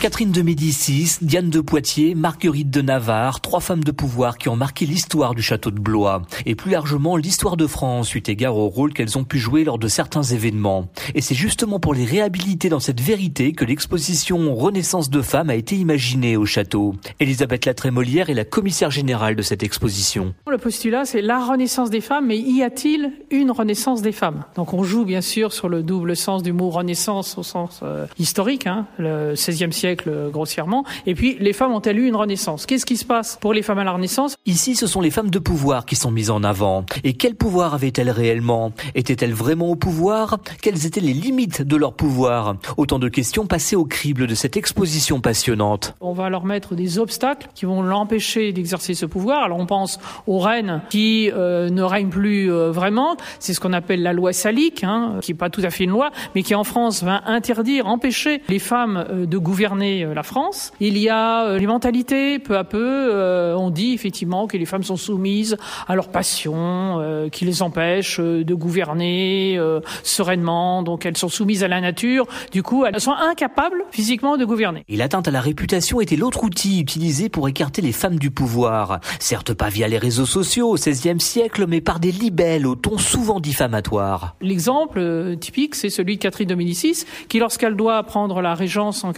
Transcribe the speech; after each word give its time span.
Catherine 0.00 0.32
de 0.32 0.40
Médicis, 0.40 1.18
Diane 1.20 1.50
de 1.50 1.60
Poitiers, 1.60 2.14
Marguerite 2.14 2.70
de 2.70 2.80
Navarre, 2.80 3.42
trois 3.42 3.60
femmes 3.60 3.84
de 3.84 3.90
pouvoir 3.90 4.38
qui 4.38 4.48
ont 4.48 4.56
marqué 4.56 4.86
l'histoire 4.86 5.34
du 5.34 5.42
château 5.42 5.70
de 5.70 5.78
Blois 5.78 6.22
et 6.46 6.54
plus 6.54 6.70
largement 6.70 7.18
l'histoire 7.18 7.58
de 7.58 7.66
France 7.66 8.08
suite 8.08 8.30
égard 8.30 8.56
au 8.56 8.70
rôle 8.70 8.94
qu'elles 8.94 9.18
ont 9.18 9.24
pu 9.24 9.38
jouer 9.38 9.62
lors 9.62 9.78
de 9.78 9.88
certains 9.88 10.22
événements. 10.22 10.88
Et 11.14 11.20
c'est 11.20 11.34
justement 11.34 11.80
pour 11.80 11.92
les 11.92 12.06
réhabiliter 12.06 12.70
dans 12.70 12.80
cette 12.80 13.02
vérité 13.02 13.52
que 13.52 13.66
l'exposition 13.66 14.54
Renaissance 14.54 15.10
de 15.10 15.20
femmes 15.20 15.50
a 15.50 15.54
été 15.54 15.76
imaginée 15.76 16.38
au 16.38 16.46
château. 16.46 16.94
Elisabeth 17.20 17.66
Latrémolière 17.66 18.30
est 18.30 18.34
la 18.34 18.46
commissaire 18.46 18.90
générale 18.90 19.36
de 19.36 19.42
cette 19.42 19.62
exposition. 19.62 20.32
Le 20.50 20.56
postulat, 20.56 21.04
c'est 21.04 21.20
la 21.20 21.44
renaissance 21.44 21.90
des 21.90 22.00
femmes, 22.00 22.28
mais 22.28 22.38
y 22.38 22.62
a-t-il 22.62 23.12
une 23.30 23.50
renaissance 23.50 24.00
des 24.00 24.12
femmes? 24.12 24.44
Donc 24.56 24.72
on 24.72 24.82
joue 24.82 25.04
bien 25.04 25.20
sûr 25.20 25.52
sur 25.52 25.68
le 25.68 25.82
double 25.82 26.16
sens 26.16 26.42
du 26.42 26.54
mot 26.54 26.70
renaissance 26.70 27.36
au 27.36 27.42
sens 27.42 27.80
euh, 27.82 28.06
historique, 28.18 28.66
hein, 28.66 28.86
le 28.96 29.34
XVIe 29.34 29.70
siècle 29.70 29.89
grossièrement. 29.96 30.84
Et 31.06 31.14
puis, 31.14 31.36
les 31.40 31.52
femmes 31.52 31.72
ont-elles 31.72 31.98
eu 31.98 32.06
une 32.06 32.16
renaissance? 32.16 32.66
Qu'est-ce 32.66 32.86
qui 32.86 32.96
se 32.96 33.04
passe 33.04 33.38
pour 33.40 33.52
les 33.52 33.62
femmes 33.62 33.78
à 33.78 33.84
la 33.84 33.92
Renaissance? 33.92 34.36
Ici, 34.46 34.76
ce 34.76 34.86
sont 34.86 35.00
les 35.00 35.10
femmes 35.10 35.30
de 35.30 35.38
pouvoir 35.38 35.86
qui 35.86 35.96
sont 35.96 36.10
mises 36.10 36.30
en 36.30 36.42
avant. 36.42 36.84
Et 37.04 37.14
quel 37.14 37.34
pouvoir 37.34 37.74
avaient-elles 37.74 38.10
réellement? 38.10 38.72
Étaient-elles 38.94 39.34
vraiment 39.34 39.68
au 39.68 39.76
pouvoir? 39.76 40.38
Quelles 40.62 40.86
étaient 40.86 41.00
les 41.00 41.12
limites 41.12 41.62
de 41.62 41.76
leur 41.76 41.94
pouvoir? 41.94 42.56
Autant 42.76 42.98
de 42.98 43.08
questions 43.08 43.46
passées 43.46 43.76
au 43.76 43.84
crible 43.84 44.26
de 44.26 44.34
cette 44.34 44.56
exposition 44.56 45.20
passionnante. 45.20 45.94
On 46.00 46.12
va 46.12 46.30
leur 46.30 46.44
mettre 46.44 46.74
des 46.74 46.98
obstacles 46.98 47.48
qui 47.54 47.66
vont 47.66 47.82
l'empêcher 47.82 48.52
d'exercer 48.52 48.94
ce 48.94 49.06
pouvoir. 49.06 49.42
Alors 49.42 49.58
on 49.58 49.66
pense 49.66 49.98
aux 50.26 50.38
reines 50.38 50.82
qui 50.90 51.30
euh, 51.32 51.70
ne 51.70 51.82
règnent 51.82 52.10
plus 52.10 52.50
euh, 52.50 52.70
vraiment. 52.70 53.16
C'est 53.38 53.54
ce 53.54 53.60
qu'on 53.60 53.72
appelle 53.72 54.02
la 54.02 54.12
loi 54.12 54.32
salique, 54.32 54.84
hein, 54.84 55.16
qui 55.22 55.32
n'est 55.32 55.38
pas 55.38 55.50
tout 55.50 55.62
à 55.62 55.70
fait 55.70 55.84
une 55.84 55.90
loi, 55.90 56.10
mais 56.34 56.42
qui 56.42 56.54
en 56.54 56.64
France 56.64 57.02
va 57.02 57.22
interdire, 57.26 57.86
empêcher 57.86 58.42
les 58.48 58.58
femmes 58.58 59.04
euh, 59.10 59.26
de 59.26 59.38
gouverner 59.38 59.79
euh, 59.82 60.14
la 60.14 60.22
France. 60.22 60.72
Il 60.80 60.98
y 60.98 61.08
a 61.08 61.44
euh, 61.44 61.58
les 61.58 61.66
mentalités, 61.66 62.38
peu 62.38 62.56
à 62.56 62.64
peu, 62.64 63.10
euh, 63.12 63.54
on 63.56 63.70
dit 63.70 63.92
effectivement 63.92 64.46
que 64.46 64.56
les 64.56 64.66
femmes 64.66 64.82
sont 64.82 64.96
soumises 64.96 65.56
à 65.88 65.94
leurs 65.94 66.08
passions, 66.08 67.30
qui 67.32 67.44
les 67.44 67.62
empêchent 67.62 68.20
de 68.20 68.54
gouverner 68.54 69.58
sereinement, 70.02 70.82
donc 70.82 71.06
elles 71.06 71.16
sont 71.16 71.28
soumises 71.28 71.64
à 71.64 71.68
la 71.68 71.80
nature, 71.80 72.26
du 72.52 72.62
coup 72.62 72.84
elles 72.84 73.00
sont 73.00 73.12
incapables 73.12 73.84
physiquement 73.90 74.36
de 74.36 74.44
gouverner. 74.44 74.84
Et 74.88 74.96
l'atteinte 74.96 75.28
à 75.28 75.30
la 75.30 75.40
réputation 75.40 76.00
était 76.00 76.16
l'autre 76.16 76.44
outil 76.44 76.80
utilisé 76.80 77.28
pour 77.28 77.48
écarter 77.48 77.82
les 77.82 77.92
femmes 77.92 78.18
du 78.18 78.30
pouvoir. 78.30 79.00
Certes 79.18 79.54
pas 79.54 79.68
via 79.68 79.88
les 79.88 79.98
réseaux 79.98 80.26
sociaux 80.26 80.70
au 80.70 80.74
XVIe 80.74 81.20
siècle, 81.20 81.66
mais 81.68 81.80
par 81.80 82.00
des 82.00 82.12
libelles 82.12 82.66
au 82.66 82.74
ton 82.74 82.98
souvent 82.98 83.40
diffamatoire. 83.40 84.36
L'exemple 84.40 85.36
typique, 85.40 85.74
c'est 85.74 85.90
celui 85.90 86.16
de 86.16 86.22
Catherine 86.22 86.48
de 86.48 86.54
Médicis, 86.54 87.04
qui 87.28 87.38
lorsqu'elle 87.38 87.76
doit 87.76 88.02
prendre 88.02 88.40
la 88.42 88.54
régence 88.54 89.04
en 89.04 89.12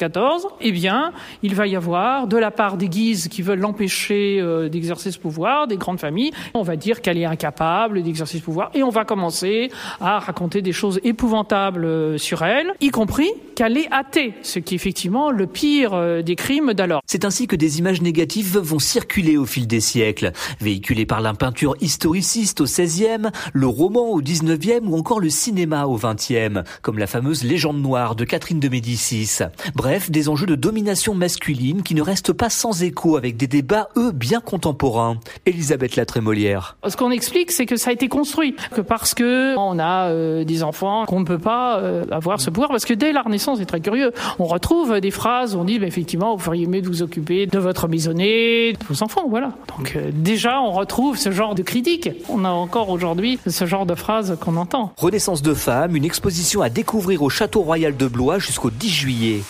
1574, 0.00 0.48
eh 0.60 0.72
bien, 0.72 1.12
il 1.42 1.54
va 1.54 1.66
y 1.66 1.76
avoir, 1.76 2.26
de 2.26 2.36
la 2.36 2.50
part 2.50 2.76
des 2.76 2.88
Guises 2.88 3.28
qui 3.28 3.42
veulent 3.42 3.60
l'empêcher 3.60 4.38
euh, 4.40 4.68
d'exercer 4.68 5.10
ce 5.10 5.18
pouvoir, 5.18 5.66
des 5.66 5.76
grandes 5.76 6.00
familles, 6.00 6.32
on 6.54 6.62
va 6.62 6.76
dire 6.76 7.02
qu'elle 7.02 7.18
est 7.18 7.24
incapable 7.24 8.02
d'exercer 8.02 8.38
ce 8.38 8.42
pouvoir, 8.42 8.70
et 8.74 8.82
on 8.82 8.90
va 8.90 9.04
commencer 9.04 9.70
à 10.00 10.18
raconter 10.18 10.62
des 10.62 10.72
choses 10.72 11.00
épouvantables 11.04 11.84
euh, 11.84 12.18
sur 12.18 12.42
elle, 12.42 12.72
y 12.80 12.88
compris 12.90 13.30
qu'elle 13.54 13.76
est 13.76 13.88
athée, 13.90 14.34
ce 14.42 14.58
qui 14.58 14.74
est 14.74 14.76
effectivement 14.76 15.30
le 15.30 15.46
pire 15.46 15.92
euh, 15.92 16.22
des 16.22 16.36
crimes 16.36 16.72
d'alors. 16.72 17.02
C'est 17.06 17.24
ainsi 17.24 17.46
que 17.46 17.56
des 17.56 17.78
images 17.78 18.00
négatives 18.00 18.58
vont 18.58 18.78
circuler 18.78 19.36
au 19.36 19.44
fil 19.44 19.66
des 19.66 19.80
siècles, 19.80 20.32
véhiculées 20.60 21.06
par 21.06 21.20
la 21.20 21.34
peinture 21.34 21.76
historiciste 21.80 22.60
au 22.60 22.64
XVIe, 22.64 23.30
le 23.52 23.66
roman 23.66 24.10
au 24.10 24.20
XIXe 24.20 24.80
ou 24.82 24.96
encore 24.96 25.20
le 25.20 25.28
cinéma 25.28 25.84
au 25.84 25.98
XXe, 25.98 26.60
comme 26.82 26.98
la 26.98 27.06
fameuse 27.06 27.44
légende 27.44 27.82
noire 27.82 28.16
de 28.16 28.24
Catherine 28.24 28.60
de 28.60 28.68
Médicis. 28.68 29.40
Bref, 29.74 29.89
des 30.08 30.28
enjeux 30.28 30.46
de 30.46 30.54
domination 30.54 31.14
masculine 31.14 31.82
qui 31.82 31.94
ne 31.94 32.02
restent 32.02 32.32
pas 32.32 32.48
sans 32.48 32.82
écho 32.82 33.16
avec 33.16 33.36
des 33.36 33.46
débats, 33.46 33.88
eux, 33.96 34.12
bien 34.12 34.40
contemporains. 34.40 35.18
Elisabeth 35.46 35.96
Latrémolière. 35.96 36.76
Ce 36.86 36.96
qu'on 36.96 37.10
explique, 37.10 37.50
c'est 37.50 37.66
que 37.66 37.76
ça 37.76 37.90
a 37.90 37.92
été 37.92 38.08
construit, 38.08 38.54
que 38.74 38.80
parce 38.80 39.14
que 39.14 39.56
on 39.56 39.78
a 39.78 40.10
euh, 40.10 40.44
des 40.44 40.62
enfants, 40.62 41.06
qu'on 41.06 41.20
ne 41.20 41.24
peut 41.24 41.38
pas 41.38 41.78
euh, 41.78 42.04
avoir 42.10 42.40
ce 42.40 42.50
pouvoir, 42.50 42.70
parce 42.70 42.84
que 42.84 42.94
dès 42.94 43.12
la 43.12 43.22
Renaissance, 43.22 43.58
c'est 43.58 43.66
très 43.66 43.80
curieux, 43.80 44.12
on 44.38 44.44
retrouve 44.44 45.00
des 45.00 45.10
phrases 45.10 45.56
où 45.56 45.58
on 45.58 45.64
dit, 45.64 45.78
bah, 45.78 45.86
effectivement, 45.86 46.36
vous 46.36 46.42
feriez 46.42 46.66
mieux 46.66 46.82
de 46.82 46.86
vous 46.86 47.02
occuper 47.02 47.46
de 47.46 47.58
votre 47.58 47.88
maisonnée, 47.88 48.74
de 48.74 48.84
vos 48.88 49.02
enfants, 49.02 49.24
voilà. 49.28 49.52
Donc 49.76 49.94
euh, 49.96 50.10
déjà, 50.14 50.60
on 50.60 50.70
retrouve 50.70 51.16
ce 51.16 51.32
genre 51.32 51.54
de 51.54 51.62
critique. 51.62 52.10
On 52.28 52.44
a 52.44 52.50
encore 52.50 52.90
aujourd'hui 52.90 53.38
ce 53.46 53.66
genre 53.66 53.86
de 53.86 53.94
phrases 53.94 54.36
qu'on 54.40 54.56
entend. 54.56 54.92
Renaissance 54.96 55.42
de 55.42 55.54
femmes, 55.54 55.96
une 55.96 56.04
exposition 56.04 56.62
à 56.62 56.68
découvrir 56.68 57.22
au 57.22 57.28
Château 57.28 57.62
Royal 57.62 57.96
de 57.96 58.06
Blois 58.06 58.38
jusqu'au 58.38 58.70
10 58.70 58.88
juillet. 58.88 59.40